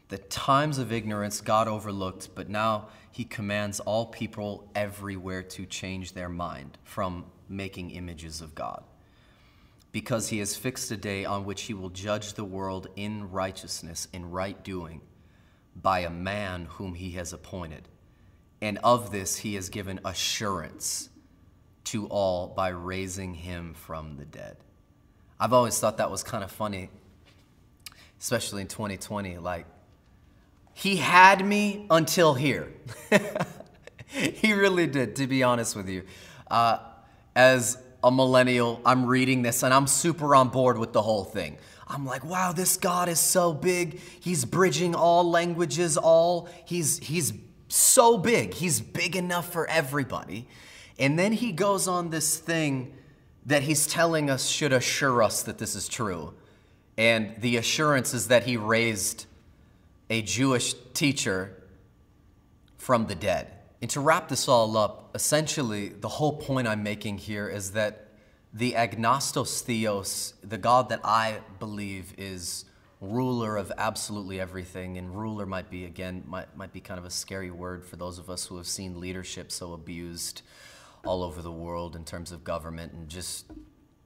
The 0.08 0.18
times 0.18 0.78
of 0.78 0.92
ignorance 0.92 1.40
God 1.40 1.66
overlooked, 1.66 2.34
but 2.34 2.48
now 2.48 2.88
he 3.10 3.24
commands 3.24 3.80
all 3.80 4.06
people 4.06 4.70
everywhere 4.74 5.42
to 5.42 5.66
change 5.66 6.12
their 6.12 6.28
mind 6.28 6.78
from 6.84 7.26
making 7.48 7.90
images 7.90 8.40
of 8.40 8.54
God. 8.54 8.84
Because 9.92 10.28
he 10.28 10.38
has 10.40 10.56
fixed 10.56 10.90
a 10.90 10.96
day 10.96 11.24
on 11.24 11.44
which 11.44 11.62
he 11.62 11.74
will 11.74 11.90
judge 11.90 12.34
the 12.34 12.44
world 12.44 12.88
in 12.96 13.30
righteousness, 13.30 14.08
in 14.12 14.30
right 14.30 14.62
doing, 14.62 15.00
by 15.76 16.00
a 16.00 16.10
man 16.10 16.66
whom 16.70 16.94
he 16.94 17.12
has 17.12 17.32
appointed. 17.32 17.88
And 18.60 18.78
of 18.78 19.10
this 19.10 19.36
he 19.36 19.54
has 19.54 19.68
given 19.68 20.00
assurance 20.04 21.08
to 21.84 22.06
all 22.06 22.48
by 22.48 22.68
raising 22.68 23.34
him 23.34 23.74
from 23.74 24.16
the 24.16 24.24
dead. 24.24 24.56
I've 25.38 25.52
always 25.52 25.78
thought 25.78 25.98
that 25.98 26.10
was 26.10 26.22
kind 26.22 26.42
of 26.42 26.50
funny, 26.50 26.90
especially 28.20 28.62
in 28.62 28.68
2020. 28.68 29.38
Like, 29.38 29.66
he 30.72 30.96
had 30.96 31.44
me 31.44 31.86
until 31.90 32.34
here. 32.34 32.72
he 34.06 34.52
really 34.52 34.86
did, 34.86 35.16
to 35.16 35.26
be 35.26 35.42
honest 35.42 35.76
with 35.76 35.88
you. 35.88 36.02
Uh, 36.50 36.78
as 37.36 37.78
a 38.02 38.10
millennial, 38.10 38.80
I'm 38.84 39.06
reading 39.06 39.42
this 39.42 39.62
and 39.62 39.72
I'm 39.72 39.86
super 39.86 40.34
on 40.34 40.48
board 40.48 40.78
with 40.78 40.92
the 40.92 41.02
whole 41.02 41.24
thing. 41.24 41.58
I'm 41.86 42.06
like, 42.06 42.24
wow, 42.24 42.52
this 42.52 42.76
God 42.76 43.08
is 43.08 43.20
so 43.20 43.52
big. 43.52 44.00
He's 44.20 44.44
bridging 44.44 44.94
all 44.94 45.28
languages, 45.30 45.96
all 45.96 46.48
he's 46.64 46.98
he's 46.98 47.32
so 47.68 48.18
big. 48.18 48.54
He's 48.54 48.80
big 48.80 49.16
enough 49.16 49.52
for 49.52 49.68
everybody. 49.68 50.48
And 50.98 51.18
then 51.18 51.32
he 51.32 51.52
goes 51.52 51.88
on 51.88 52.10
this 52.10 52.36
thing 52.36 52.94
that 53.46 53.62
he's 53.62 53.86
telling 53.86 54.30
us 54.30 54.48
should 54.48 54.72
assure 54.72 55.22
us 55.22 55.42
that 55.42 55.58
this 55.58 55.74
is 55.74 55.88
true. 55.88 56.34
And 56.96 57.34
the 57.40 57.56
assurance 57.56 58.14
is 58.14 58.28
that 58.28 58.44
he 58.44 58.56
raised 58.56 59.26
a 60.08 60.22
Jewish 60.22 60.74
teacher 60.92 61.62
from 62.78 63.06
the 63.06 63.14
dead. 63.14 63.50
And 63.82 63.90
to 63.90 64.00
wrap 64.00 64.28
this 64.28 64.48
all 64.48 64.76
up, 64.76 65.10
essentially, 65.14 65.88
the 65.88 66.08
whole 66.08 66.36
point 66.38 66.68
I'm 66.68 66.82
making 66.82 67.18
here 67.18 67.48
is 67.48 67.72
that 67.72 68.08
the 68.52 68.76
agnostos 68.76 69.60
theos, 69.62 70.34
the 70.42 70.56
God 70.56 70.88
that 70.90 71.00
I 71.04 71.40
believe 71.58 72.14
is 72.16 72.64
ruler 73.00 73.56
of 73.56 73.72
absolutely 73.76 74.40
everything, 74.40 74.96
and 74.96 75.14
ruler 75.14 75.44
might 75.44 75.68
be, 75.70 75.84
again, 75.84 76.22
might, 76.26 76.56
might 76.56 76.72
be 76.72 76.80
kind 76.80 76.98
of 76.98 77.04
a 77.04 77.10
scary 77.10 77.50
word 77.50 77.84
for 77.84 77.96
those 77.96 78.18
of 78.18 78.30
us 78.30 78.46
who 78.46 78.56
have 78.56 78.66
seen 78.66 79.00
leadership 79.00 79.50
so 79.50 79.72
abused 79.72 80.42
all 81.04 81.22
over 81.22 81.42
the 81.42 81.52
world 81.52 81.96
in 81.96 82.04
terms 82.04 82.32
of 82.32 82.44
government 82.44 82.92
and 82.92 83.08
just 83.08 83.46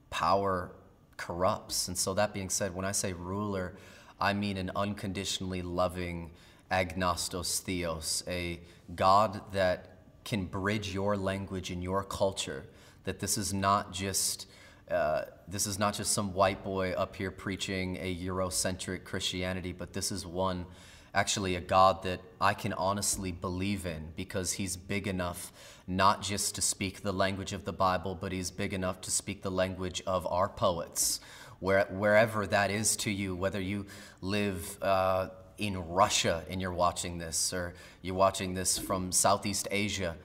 power 0.09 0.71
corrupts. 1.17 1.87
And 1.87 1.97
so, 1.97 2.13
that 2.13 2.33
being 2.33 2.49
said, 2.49 2.73
when 2.73 2.85
I 2.85 2.91
say 2.91 3.13
ruler, 3.13 3.75
I 4.19 4.33
mean 4.33 4.57
an 4.57 4.71
unconditionally 4.75 5.61
loving 5.61 6.31
agnostos 6.71 7.59
theos, 7.59 8.23
a 8.27 8.59
God 8.95 9.41
that 9.53 9.97
can 10.23 10.45
bridge 10.45 10.93
your 10.93 11.17
language 11.17 11.71
and 11.71 11.83
your 11.83 12.03
culture. 12.03 12.65
That 13.05 13.19
this 13.19 13.37
is 13.37 13.53
not 13.53 13.91
just 13.93 14.47
uh, 14.91 15.25
this 15.47 15.67
is 15.67 15.77
not 15.77 15.93
just 15.93 16.13
some 16.13 16.33
white 16.33 16.63
boy 16.63 16.93
up 16.93 17.15
here 17.15 17.29
preaching 17.29 17.97
a 17.97 18.15
Eurocentric 18.15 19.03
Christianity, 19.03 19.71
but 19.71 19.93
this 19.93 20.11
is 20.11 20.25
one, 20.25 20.65
actually, 21.13 21.55
a 21.55 21.61
God 21.61 22.03
that 22.03 22.21
I 22.39 22.53
can 22.53 22.73
honestly 22.73 23.31
believe 23.31 23.85
in 23.85 24.13
because 24.15 24.53
he's 24.53 24.77
big 24.77 25.07
enough 25.07 25.51
not 25.87 26.21
just 26.21 26.55
to 26.55 26.61
speak 26.61 27.01
the 27.01 27.11
language 27.11 27.51
of 27.51 27.65
the 27.65 27.73
Bible, 27.73 28.13
but 28.13 28.31
he's 28.31 28.51
big 28.51 28.73
enough 28.73 29.01
to 29.01 29.11
speak 29.11 29.41
the 29.41 29.51
language 29.51 30.03
of 30.05 30.27
our 30.27 30.47
poets, 30.47 31.19
where, 31.59 31.85
wherever 31.89 32.45
that 32.45 32.69
is 32.69 32.95
to 32.97 33.11
you, 33.11 33.35
whether 33.35 33.59
you 33.59 33.87
live 34.21 34.81
uh, 34.83 35.29
in 35.57 35.77
Russia 35.77 36.43
and 36.49 36.61
you're 36.61 36.71
watching 36.71 37.17
this, 37.17 37.53
or 37.53 37.73
you're 38.03 38.15
watching 38.15 38.53
this 38.53 38.77
from 38.77 39.11
Southeast 39.11 39.67
Asia, 39.71 40.15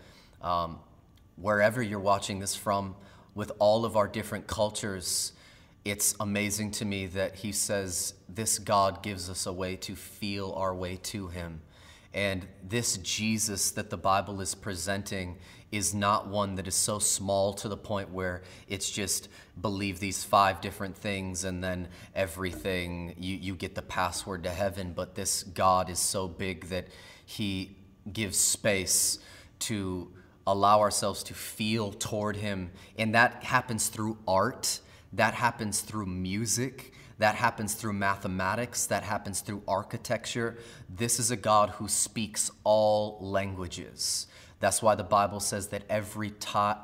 um, 0.42 0.78
wherever 1.36 1.82
you're 1.82 1.98
watching 1.98 2.40
this 2.40 2.54
from, 2.54 2.94
with 3.34 3.50
all 3.58 3.86
of 3.86 3.96
our 3.96 4.06
different 4.06 4.46
cultures, 4.46 5.32
it's 5.84 6.14
amazing 6.18 6.70
to 6.72 6.84
me 6.84 7.06
that 7.06 7.36
he 7.36 7.52
says 7.52 8.14
this 8.28 8.58
God 8.58 9.02
gives 9.02 9.28
us 9.28 9.46
a 9.46 9.52
way 9.52 9.76
to 9.76 9.94
feel 9.94 10.52
our 10.52 10.74
way 10.74 10.96
to 11.04 11.28
him. 11.28 11.60
And 12.14 12.46
this 12.62 12.96
Jesus 12.98 13.72
that 13.72 13.90
the 13.90 13.96
Bible 13.96 14.40
is 14.40 14.54
presenting 14.54 15.36
is 15.72 15.92
not 15.92 16.28
one 16.28 16.54
that 16.54 16.68
is 16.68 16.74
so 16.76 17.00
small 17.00 17.52
to 17.54 17.68
the 17.68 17.76
point 17.76 18.10
where 18.10 18.42
it's 18.68 18.88
just 18.88 19.28
believe 19.60 19.98
these 19.98 20.22
five 20.22 20.60
different 20.60 20.96
things 20.96 21.42
and 21.42 21.62
then 21.62 21.88
everything, 22.14 23.14
you, 23.18 23.36
you 23.36 23.54
get 23.56 23.74
the 23.74 23.82
password 23.82 24.44
to 24.44 24.50
heaven. 24.50 24.92
But 24.94 25.16
this 25.16 25.42
God 25.42 25.90
is 25.90 25.98
so 25.98 26.28
big 26.28 26.66
that 26.66 26.86
he 27.26 27.76
gives 28.10 28.38
space 28.38 29.18
to 29.60 30.12
allow 30.46 30.80
ourselves 30.80 31.24
to 31.24 31.34
feel 31.34 31.92
toward 31.92 32.36
him. 32.36 32.70
And 32.96 33.14
that 33.16 33.42
happens 33.42 33.88
through 33.88 34.18
art, 34.28 34.78
that 35.14 35.34
happens 35.34 35.80
through 35.80 36.06
music. 36.06 36.92
That 37.18 37.36
happens 37.36 37.74
through 37.74 37.92
mathematics, 37.92 38.86
that 38.86 39.04
happens 39.04 39.40
through 39.40 39.62
architecture. 39.68 40.58
This 40.88 41.20
is 41.20 41.30
a 41.30 41.36
God 41.36 41.70
who 41.70 41.86
speaks 41.86 42.50
all 42.64 43.18
languages. 43.20 44.26
That's 44.58 44.82
why 44.82 44.94
the 44.96 45.04
Bible 45.04 45.40
says 45.40 45.68
that 45.68 45.84
every, 45.88 46.32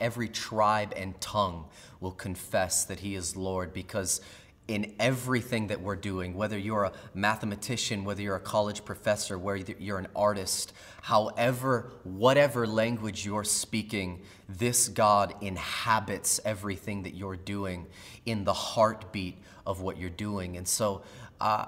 every 0.01 0.29
tribe 0.29 0.93
and 0.97 1.21
tongue 1.21 1.65
will 1.99 2.13
confess 2.13 2.85
that 2.85 3.01
He 3.01 3.17
is 3.17 3.37
Lord 3.37 3.73
because 3.73 4.21
in 4.69 4.95
everything 5.01 5.67
that 5.67 5.81
we're 5.81 5.97
doing, 5.97 6.35
whether 6.35 6.57
you're 6.57 6.85
a 6.85 6.93
mathematician, 7.13 8.05
whether 8.05 8.23
you're 8.23 8.37
a 8.37 8.41
college 8.41 8.85
professor, 8.85 9.37
whether 9.37 9.75
you're 9.79 9.99
an 9.99 10.07
artist, 10.15 10.73
however, 11.03 11.91
whatever 12.05 12.67
language 12.67 13.27
you're 13.27 13.43
speaking, 13.43 14.23
this 14.49 14.89
God 14.89 15.35
inhabits 15.41 16.41
everything 16.45 17.03
that 17.03 17.15
you're 17.15 17.37
doing 17.37 17.87
in 18.27 18.45
the 18.45 18.53
heartbeat 18.53 19.39
of 19.67 19.81
what 19.81 19.99
you're 19.99 20.09
doing. 20.09 20.57
And 20.57 20.69
so 20.69 21.03
uh, 21.41 21.67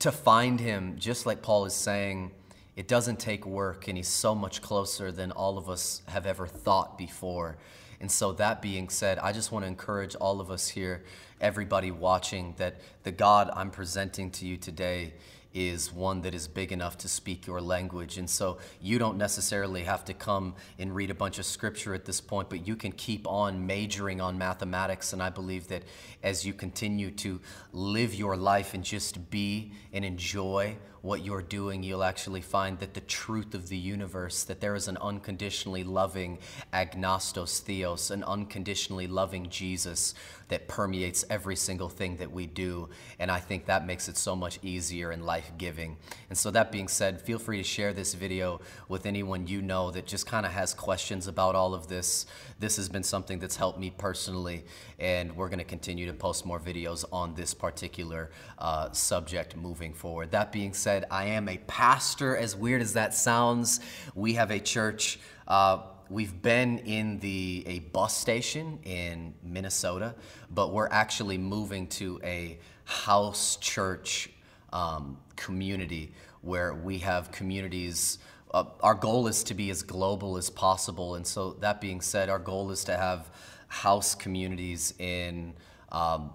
to 0.00 0.12
find 0.12 0.60
Him, 0.60 0.96
just 0.98 1.24
like 1.24 1.40
Paul 1.40 1.64
is 1.64 1.74
saying, 1.74 2.30
it 2.76 2.88
doesn't 2.88 3.20
take 3.20 3.46
work, 3.46 3.86
and 3.86 3.96
he's 3.96 4.08
so 4.08 4.34
much 4.34 4.60
closer 4.60 5.12
than 5.12 5.30
all 5.30 5.58
of 5.58 5.70
us 5.70 6.02
have 6.08 6.26
ever 6.26 6.46
thought 6.46 6.98
before. 6.98 7.56
And 8.00 8.10
so, 8.10 8.32
that 8.32 8.62
being 8.62 8.88
said, 8.88 9.18
I 9.18 9.32
just 9.32 9.52
want 9.52 9.64
to 9.64 9.68
encourage 9.68 10.14
all 10.16 10.40
of 10.40 10.50
us 10.50 10.68
here, 10.68 11.04
everybody 11.40 11.90
watching, 11.90 12.54
that 12.58 12.80
the 13.02 13.12
God 13.12 13.50
I'm 13.54 13.70
presenting 13.70 14.30
to 14.32 14.46
you 14.46 14.56
today 14.56 15.14
is 15.54 15.92
one 15.92 16.22
that 16.22 16.34
is 16.34 16.48
big 16.48 16.72
enough 16.72 16.98
to 16.98 17.08
speak 17.08 17.46
your 17.46 17.60
language. 17.60 18.18
And 18.18 18.28
so 18.28 18.58
you 18.82 18.98
don't 18.98 19.16
necessarily 19.16 19.84
have 19.84 20.04
to 20.06 20.14
come 20.14 20.56
and 20.80 20.92
read 20.92 21.10
a 21.10 21.14
bunch 21.14 21.38
of 21.38 21.46
scripture 21.46 21.94
at 21.94 22.04
this 22.04 22.20
point, 22.20 22.50
but 22.50 22.66
you 22.66 22.74
can 22.74 22.90
keep 22.90 23.26
on 23.28 23.64
majoring 23.64 24.20
on 24.20 24.36
mathematics. 24.36 25.12
And 25.12 25.22
I 25.22 25.30
believe 25.30 25.68
that 25.68 25.84
as 26.24 26.44
you 26.44 26.52
continue 26.52 27.12
to 27.12 27.40
live 27.72 28.14
your 28.14 28.36
life 28.36 28.74
and 28.74 28.82
just 28.82 29.30
be 29.30 29.72
and 29.92 30.04
enjoy 30.04 30.76
what 31.04 31.22
you're 31.22 31.42
doing, 31.42 31.82
you'll 31.82 32.02
actually 32.02 32.40
find 32.40 32.78
that 32.78 32.94
the 32.94 33.00
truth 33.02 33.54
of 33.54 33.68
the 33.68 33.76
universe, 33.76 34.42
that 34.44 34.62
there 34.62 34.74
is 34.74 34.88
an 34.88 34.96
unconditionally 34.96 35.84
loving 35.84 36.38
agnostos 36.72 37.60
theos, 37.60 38.10
an 38.10 38.24
unconditionally 38.24 39.06
loving 39.06 39.50
Jesus 39.50 40.14
that 40.48 40.68
permeates 40.68 41.24
every 41.28 41.56
single 41.56 41.88
thing 41.88 42.16
that 42.16 42.30
we 42.30 42.46
do. 42.46 42.88
And 43.18 43.30
I 43.30 43.40
think 43.40 43.66
that 43.66 43.86
makes 43.86 44.08
it 44.08 44.16
so 44.16 44.36
much 44.36 44.58
easier 44.62 45.10
and 45.10 45.26
life 45.26 45.50
giving. 45.58 45.96
And 46.28 46.38
so, 46.38 46.50
that 46.52 46.70
being 46.70 46.88
said, 46.88 47.20
feel 47.20 47.38
free 47.38 47.58
to 47.58 47.64
share 47.64 47.92
this 47.92 48.14
video 48.14 48.60
with 48.88 49.04
anyone 49.04 49.46
you 49.46 49.60
know 49.62 49.90
that 49.90 50.06
just 50.06 50.26
kind 50.26 50.46
of 50.46 50.52
has 50.52 50.72
questions 50.72 51.26
about 51.26 51.54
all 51.54 51.74
of 51.74 51.88
this. 51.88 52.26
This 52.58 52.76
has 52.76 52.88
been 52.88 53.02
something 53.02 53.38
that's 53.38 53.56
helped 53.56 53.78
me 53.78 53.90
personally, 53.90 54.64
and 54.98 55.34
we're 55.36 55.48
going 55.48 55.58
to 55.58 55.64
continue 55.64 56.06
to 56.06 56.12
post 56.12 56.46
more 56.46 56.60
videos 56.60 57.04
on 57.12 57.34
this 57.34 57.52
particular 57.52 58.30
uh, 58.58 58.92
subject 58.92 59.56
moving 59.56 59.92
forward. 59.92 60.30
That 60.30 60.52
being 60.52 60.72
said, 60.72 60.93
said, 60.94 61.06
I 61.10 61.24
am 61.24 61.48
a 61.48 61.58
pastor, 61.66 62.36
as 62.36 62.54
weird 62.54 62.80
as 62.80 62.92
that 62.92 63.14
sounds. 63.14 63.80
We 64.14 64.34
have 64.34 64.52
a 64.52 64.60
church. 64.60 65.18
Uh, 65.48 65.78
we've 66.08 66.40
been 66.40 66.78
in 66.78 67.18
the 67.18 67.64
a 67.66 67.80
bus 67.80 68.16
station 68.16 68.78
in 68.84 69.34
Minnesota, 69.42 70.14
but 70.52 70.72
we're 70.72 70.86
actually 70.86 71.36
moving 71.36 71.88
to 71.88 72.20
a 72.22 72.58
house 72.84 73.56
church 73.56 74.30
um, 74.72 75.18
community 75.34 76.12
where 76.42 76.74
we 76.74 76.98
have 76.98 77.32
communities. 77.32 78.18
Uh, 78.52 78.62
our 78.80 78.94
goal 78.94 79.26
is 79.26 79.42
to 79.44 79.54
be 79.54 79.70
as 79.70 79.82
global 79.82 80.36
as 80.36 80.48
possible, 80.48 81.16
and 81.16 81.26
so 81.26 81.54
that 81.54 81.80
being 81.80 82.00
said, 82.00 82.28
our 82.28 82.38
goal 82.38 82.70
is 82.70 82.84
to 82.84 82.96
have 82.96 83.28
house 83.66 84.14
communities 84.14 84.94
in. 85.00 85.54
Um, 85.90 86.30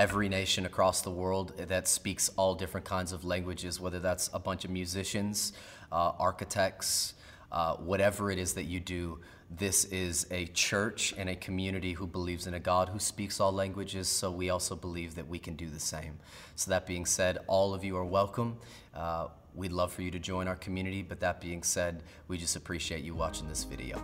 every 0.00 0.30
nation 0.30 0.64
across 0.64 1.02
the 1.02 1.10
world 1.10 1.52
that 1.58 1.86
speaks 1.86 2.30
all 2.36 2.54
different 2.54 2.86
kinds 2.86 3.12
of 3.12 3.22
languages, 3.22 3.78
whether 3.78 4.00
that's 4.00 4.30
a 4.32 4.38
bunch 4.38 4.64
of 4.64 4.70
musicians, 4.70 5.52
uh, 5.92 6.12
architects, 6.18 7.12
uh, 7.52 7.74
whatever 7.74 8.30
it 8.30 8.38
is 8.38 8.54
that 8.54 8.62
you 8.62 8.80
do. 8.80 9.20
This 9.50 9.84
is 9.84 10.26
a 10.30 10.46
church 10.46 11.12
and 11.18 11.28
a 11.28 11.36
community 11.36 11.92
who 11.92 12.06
believes 12.06 12.46
in 12.46 12.54
a 12.54 12.58
God 12.58 12.88
who 12.88 12.98
speaks 12.98 13.40
all 13.40 13.52
languages, 13.52 14.08
so 14.08 14.30
we 14.30 14.48
also 14.48 14.74
believe 14.74 15.16
that 15.16 15.28
we 15.28 15.38
can 15.38 15.54
do 15.54 15.68
the 15.68 15.80
same. 15.80 16.18
So, 16.56 16.70
that 16.70 16.86
being 16.86 17.04
said, 17.04 17.36
all 17.46 17.74
of 17.74 17.84
you 17.84 17.94
are 17.98 18.04
welcome. 18.04 18.56
Uh, 18.94 19.26
we'd 19.54 19.72
love 19.72 19.92
for 19.92 20.00
you 20.00 20.10
to 20.12 20.18
join 20.18 20.48
our 20.48 20.56
community, 20.56 21.02
but 21.02 21.20
that 21.20 21.42
being 21.42 21.62
said, 21.62 22.04
we 22.26 22.38
just 22.38 22.56
appreciate 22.56 23.04
you 23.04 23.14
watching 23.14 23.48
this 23.48 23.64
video. 23.64 24.02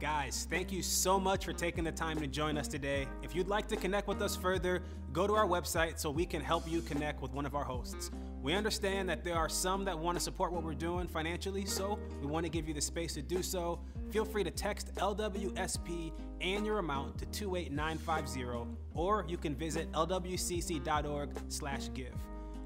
Guys, 0.00 0.48
thank 0.48 0.72
you 0.72 0.82
so 0.82 1.20
much 1.20 1.44
for 1.44 1.52
taking 1.52 1.84
the 1.84 1.92
time 1.92 2.18
to 2.20 2.26
join 2.26 2.56
us 2.56 2.66
today. 2.66 3.06
If 3.22 3.36
you'd 3.36 3.48
like 3.48 3.68
to 3.68 3.76
connect 3.76 4.08
with 4.08 4.22
us 4.22 4.34
further, 4.34 4.82
go 5.12 5.26
to 5.26 5.34
our 5.34 5.46
website 5.46 5.98
so 5.98 6.10
we 6.10 6.24
can 6.24 6.40
help 6.40 6.66
you 6.66 6.80
connect 6.80 7.20
with 7.20 7.34
one 7.34 7.44
of 7.44 7.54
our 7.54 7.64
hosts. 7.64 8.10
We 8.42 8.54
understand 8.54 9.10
that 9.10 9.24
there 9.24 9.36
are 9.36 9.50
some 9.50 9.84
that 9.84 9.98
want 9.98 10.16
to 10.16 10.24
support 10.24 10.52
what 10.52 10.64
we're 10.64 10.72
doing 10.72 11.06
financially, 11.06 11.66
so 11.66 11.98
we 12.22 12.26
want 12.26 12.46
to 12.46 12.50
give 12.50 12.66
you 12.66 12.72
the 12.72 12.80
space 12.80 13.12
to 13.12 13.20
do 13.20 13.42
so. 13.42 13.78
Feel 14.10 14.24
free 14.24 14.42
to 14.42 14.50
text 14.50 14.94
LWSP 14.94 16.12
and 16.40 16.64
your 16.64 16.78
amount 16.78 17.18
to 17.18 17.26
28950, 17.26 18.70
or 18.94 19.26
you 19.28 19.36
can 19.36 19.54
visit 19.54 19.92
lwcc.org/give. 19.92 22.14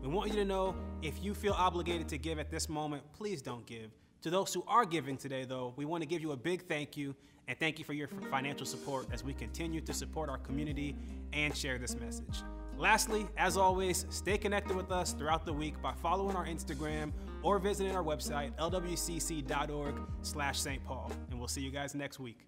We 0.03 0.09
want 0.09 0.31
you 0.31 0.37
to 0.37 0.45
know 0.45 0.77
if 1.03 1.21
you 1.21 1.35
feel 1.35 1.55
obligated 1.55 2.09
to 2.11 2.17
give 2.17 2.39
at 2.39 2.53
this 2.53 2.69
moment, 2.69 3.03
please 3.13 3.43
don't 3.43 3.67
give. 3.67 3.91
To 4.25 4.31
those 4.31 4.55
who 4.55 4.65
are 4.67 4.87
giving 4.87 5.19
today, 5.19 5.45
though, 5.45 5.75
we 5.77 5.85
want 5.85 6.03
to 6.03 6.09
give 6.09 6.23
you 6.23 6.33
a 6.33 6.37
big 6.37 6.67
thank 6.67 6.97
you 6.97 7.15
and 7.47 7.59
thank 7.59 7.79
you 7.79 7.85
for 7.85 7.93
your 7.93 8.09
financial 8.31 8.65
support 8.65 9.07
as 9.13 9.23
we 9.23 9.35
continue 9.35 9.83
to 9.83 9.93
support 9.93 10.31
our 10.31 10.39
community 10.39 10.97
and 11.35 11.55
share 11.55 11.77
this 11.77 11.95
message. 12.01 12.43
Lastly, 12.79 13.27
as 13.37 13.59
always, 13.59 14.07
stay 14.09 14.39
connected 14.39 14.75
with 14.75 14.91
us 14.91 15.13
throughout 15.13 15.45
the 15.45 15.53
week 15.53 15.75
by 15.83 15.93
following 15.93 16.37
our 16.37 16.47
Instagram 16.47 17.13
or 17.43 17.59
visiting 17.59 17.95
our 17.95 18.03
website, 18.03 18.57
lwcc.org 18.57 19.95
slash 20.23 20.59
St. 20.59 20.83
Paul. 20.87 21.13
And 21.29 21.39
we'll 21.39 21.47
see 21.47 21.61
you 21.61 21.71
guys 21.71 21.95
next 21.95 22.19
week. 22.19 22.47